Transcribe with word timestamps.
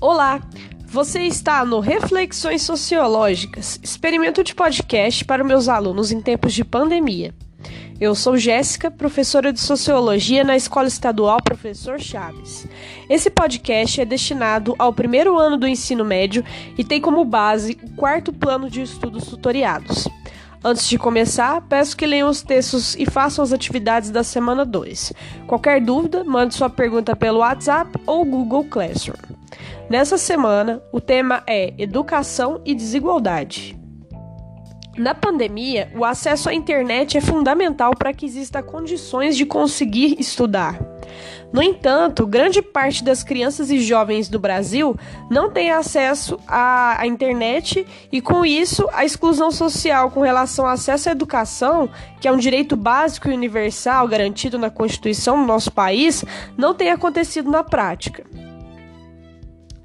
Olá, 0.00 0.40
você 0.86 1.22
está 1.22 1.64
no 1.64 1.80
Reflexões 1.80 2.62
Sociológicas, 2.62 3.80
experimento 3.82 4.44
de 4.44 4.54
podcast 4.54 5.24
para 5.24 5.42
meus 5.42 5.68
alunos 5.68 6.12
em 6.12 6.20
tempos 6.20 6.54
de 6.54 6.64
pandemia. 6.64 7.34
Eu 8.00 8.14
sou 8.14 8.36
Jéssica, 8.36 8.92
professora 8.92 9.52
de 9.52 9.58
Sociologia 9.58 10.44
na 10.44 10.54
Escola 10.54 10.86
Estadual 10.86 11.38
Professor 11.42 12.00
Chaves. 12.00 12.64
Esse 13.10 13.28
podcast 13.28 14.00
é 14.00 14.04
destinado 14.04 14.76
ao 14.78 14.92
primeiro 14.92 15.36
ano 15.36 15.56
do 15.56 15.66
ensino 15.66 16.04
médio 16.04 16.44
e 16.78 16.84
tem 16.84 17.00
como 17.00 17.24
base 17.24 17.76
o 17.82 17.90
quarto 17.96 18.32
plano 18.32 18.70
de 18.70 18.82
estudos 18.82 19.26
tutoriados. 19.26 20.06
Antes 20.62 20.88
de 20.88 20.96
começar, 20.96 21.60
peço 21.62 21.96
que 21.96 22.06
leiam 22.06 22.30
os 22.30 22.40
textos 22.40 22.94
e 22.94 23.04
façam 23.04 23.42
as 23.42 23.52
atividades 23.52 24.10
da 24.10 24.22
semana 24.22 24.64
2. 24.64 25.12
Qualquer 25.48 25.80
dúvida, 25.80 26.22
mande 26.22 26.54
sua 26.54 26.70
pergunta 26.70 27.16
pelo 27.16 27.40
WhatsApp 27.40 27.90
ou 28.06 28.24
Google 28.24 28.62
Classroom. 28.62 29.37
Nessa 29.88 30.18
semana, 30.18 30.82
o 30.92 31.00
tema 31.00 31.42
é 31.46 31.72
Educação 31.78 32.60
e 32.64 32.74
Desigualdade. 32.74 33.78
Na 34.98 35.14
pandemia, 35.14 35.92
o 35.96 36.04
acesso 36.04 36.48
à 36.48 36.54
internet 36.54 37.16
é 37.16 37.20
fundamental 37.20 37.92
para 37.96 38.12
que 38.12 38.26
exista 38.26 38.60
condições 38.60 39.36
de 39.36 39.46
conseguir 39.46 40.16
estudar. 40.18 40.76
No 41.52 41.62
entanto, 41.62 42.26
grande 42.26 42.60
parte 42.60 43.02
das 43.04 43.22
crianças 43.22 43.70
e 43.70 43.80
jovens 43.80 44.28
do 44.28 44.40
Brasil 44.40 44.96
não 45.30 45.50
tem 45.50 45.70
acesso 45.70 46.38
à, 46.48 47.00
à, 47.00 47.06
internet 47.06 47.86
e, 48.10 48.20
com 48.20 48.44
isso, 48.44 48.88
a 48.92 49.04
exclusão 49.04 49.52
social 49.52 50.10
com 50.10 50.20
relação 50.20 50.66
ao 50.66 50.72
acesso 50.72 51.08
à 51.08 51.12
educação, 51.12 51.88
que 52.20 52.26
é 52.26 52.32
um 52.32 52.36
direito 52.36 52.76
básico 52.76 53.30
e 53.30 53.32
universal 53.34 54.06
garantido 54.08 54.58
na 54.58 54.68
Constituição 54.68 55.40
do 55.40 55.46
nosso 55.46 55.70
país, 55.70 56.24
não 56.56 56.74
tem 56.74 56.90
acontecido 56.90 57.48
na 57.48 57.62
prática. 57.62 58.26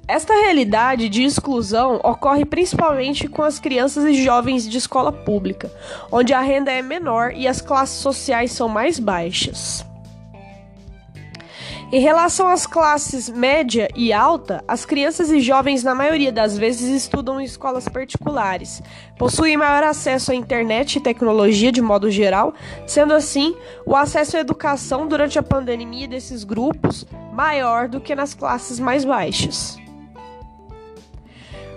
Esta 0.06 0.34
realidade 0.34 1.08
de 1.08 1.22
exclusão 1.22 1.98
ocorre 2.04 2.44
principalmente 2.44 3.26
com 3.26 3.42
as 3.42 3.58
crianças 3.58 4.04
e 4.04 4.22
jovens 4.22 4.68
de 4.68 4.76
escola 4.76 5.10
pública, 5.10 5.72
onde 6.12 6.34
a 6.34 6.40
renda 6.40 6.70
é 6.70 6.82
menor 6.82 7.32
e 7.34 7.48
as 7.48 7.62
classes 7.62 7.96
sociais 7.96 8.52
são 8.52 8.68
mais 8.68 8.98
baixas. 8.98 9.84
Em 11.90 12.00
relação 12.00 12.48
às 12.48 12.66
classes 12.66 13.30
média 13.30 13.88
e 13.94 14.12
alta, 14.12 14.62
as 14.66 14.84
crianças 14.84 15.30
e 15.30 15.40
jovens, 15.40 15.84
na 15.84 15.94
maioria 15.94 16.32
das 16.32 16.58
vezes, 16.58 16.90
estudam 16.90 17.40
em 17.40 17.44
escolas 17.44 17.88
particulares, 17.88 18.82
possuem 19.16 19.56
maior 19.56 19.84
acesso 19.84 20.32
à 20.32 20.34
internet 20.34 20.96
e 20.96 21.00
tecnologia 21.00 21.70
de 21.70 21.80
modo 21.80 22.10
geral, 22.10 22.52
sendo 22.86 23.14
assim, 23.14 23.56
o 23.86 23.94
acesso 23.94 24.36
à 24.36 24.40
educação 24.40 25.06
durante 25.06 25.38
a 25.38 25.42
pandemia 25.42 26.08
desses 26.08 26.42
grupos 26.42 27.06
maior 27.32 27.88
do 27.88 28.00
que 28.00 28.14
nas 28.14 28.34
classes 28.34 28.80
mais 28.80 29.04
baixas. 29.04 29.83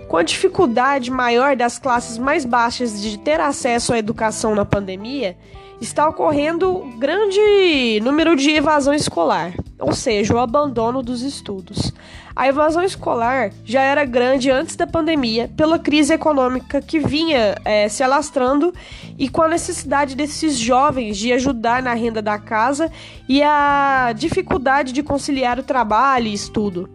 Com 0.08 0.16
a 0.16 0.22
dificuldade 0.22 1.10
maior 1.10 1.54
das 1.54 1.78
classes 1.78 2.16
mais 2.16 2.46
baixas 2.46 3.00
de 3.00 3.18
ter 3.18 3.38
acesso 3.40 3.92
à 3.92 3.98
educação 3.98 4.54
na 4.54 4.64
pandemia, 4.64 5.36
está 5.82 6.08
ocorrendo 6.08 6.90
grande 6.98 8.00
número 8.02 8.34
de 8.34 8.50
evasão 8.50 8.94
escolar, 8.94 9.52
ou 9.78 9.92
seja, 9.92 10.34
o 10.34 10.38
abandono 10.38 11.02
dos 11.02 11.20
estudos. 11.20 11.92
A 12.38 12.46
evasão 12.46 12.84
escolar 12.84 13.50
já 13.64 13.82
era 13.82 14.04
grande 14.04 14.48
antes 14.48 14.76
da 14.76 14.86
pandemia, 14.86 15.50
pela 15.56 15.76
crise 15.76 16.14
econômica 16.14 16.80
que 16.80 17.00
vinha 17.00 17.56
é, 17.64 17.88
se 17.88 18.00
alastrando 18.00 18.72
e 19.18 19.28
com 19.28 19.42
a 19.42 19.48
necessidade 19.48 20.14
desses 20.14 20.56
jovens 20.56 21.18
de 21.18 21.32
ajudar 21.32 21.82
na 21.82 21.94
renda 21.94 22.22
da 22.22 22.38
casa 22.38 22.92
e 23.28 23.42
a 23.42 24.14
dificuldade 24.16 24.92
de 24.92 25.02
conciliar 25.02 25.58
o 25.58 25.64
trabalho 25.64 26.28
e 26.28 26.32
estudo. 26.32 26.88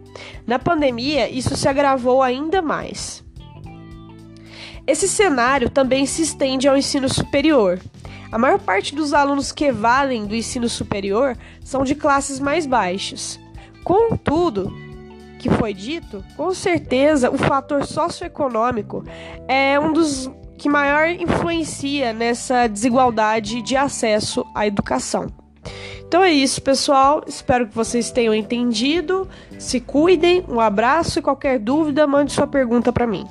Na 0.46 0.58
pandemia, 0.58 1.28
isso 1.28 1.54
se 1.58 1.68
agravou 1.68 2.22
ainda 2.22 2.62
mais. 2.62 3.22
Esse 4.86 5.06
cenário 5.06 5.68
também 5.68 6.06
se 6.06 6.22
estende 6.22 6.66
ao 6.66 6.74
ensino 6.74 7.06
superior. 7.06 7.78
A 8.32 8.38
maior 8.38 8.58
parte 8.58 8.94
dos 8.94 9.12
alunos 9.12 9.52
que 9.52 9.70
valem 9.70 10.24
do 10.24 10.34
ensino 10.34 10.70
superior 10.70 11.36
são 11.62 11.84
de 11.84 11.94
classes 11.94 12.40
mais 12.40 12.64
baixas. 12.64 13.38
Contudo, 13.84 14.72
que 15.44 15.50
foi 15.50 15.74
dito, 15.74 16.24
com 16.38 16.54
certeza 16.54 17.30
o 17.30 17.36
fator 17.36 17.84
socioeconômico 17.84 19.04
é 19.46 19.78
um 19.78 19.92
dos 19.92 20.30
que 20.56 20.70
maior 20.70 21.06
influencia 21.10 22.14
nessa 22.14 22.66
desigualdade 22.66 23.60
de 23.60 23.76
acesso 23.76 24.42
à 24.54 24.66
educação. 24.66 25.26
Então 26.08 26.22
é 26.22 26.32
isso, 26.32 26.62
pessoal. 26.62 27.22
Espero 27.26 27.68
que 27.68 27.74
vocês 27.74 28.10
tenham 28.10 28.34
entendido. 28.34 29.28
Se 29.58 29.80
cuidem. 29.80 30.42
Um 30.48 30.60
abraço 30.60 31.18
e 31.18 31.22
qualquer 31.22 31.58
dúvida, 31.58 32.06
mande 32.06 32.32
sua 32.32 32.46
pergunta 32.46 32.90
para 32.90 33.06
mim. 33.06 33.26